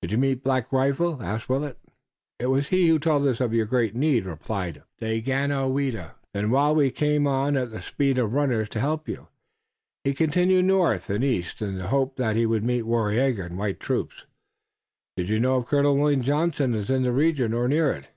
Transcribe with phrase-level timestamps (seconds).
[0.00, 1.78] "Did you meet Black Rifle?" asked Willet.
[2.38, 6.14] "It was he who told us of your great need," replied Daganoweda.
[6.32, 9.28] "Then while we came on at the speed of runners to help you,
[10.02, 13.78] he continued north and east in the hope that he would meet Waraiyageh and white
[13.78, 14.24] troops."
[15.18, 18.08] "Do you know if Colonel William Johnson is in this region or near it?"